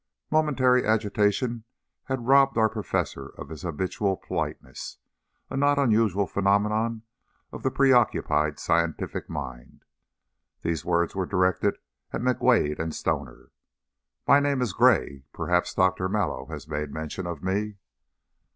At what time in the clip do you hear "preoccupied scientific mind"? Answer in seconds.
7.69-9.83